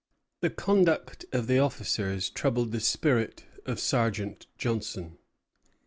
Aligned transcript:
The 0.39 0.49
conduct 0.49 1.25
of 1.31 1.45
the 1.45 1.59
officers 1.59 2.31
troubled 2.31 2.71
the 2.71 2.79
spirit 2.79 3.43
of 3.67 3.79
Sergeant 3.79 4.47
Johnson. 4.57 5.19